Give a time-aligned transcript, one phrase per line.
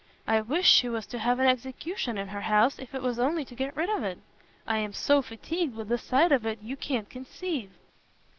[0.25, 3.45] I wish she was to have an execution in her house, if it was only
[3.45, 4.17] to get rid of it!
[4.65, 7.69] I am so fatigued with the sight of it you can't conceive."